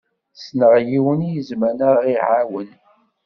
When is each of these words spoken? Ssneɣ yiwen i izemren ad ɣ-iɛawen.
Ssneɣ 0.35 0.73
yiwen 0.89 1.21
i 1.29 1.31
izemren 1.39 1.79
ad 1.89 1.91
ɣ-iɛawen. 1.97 2.69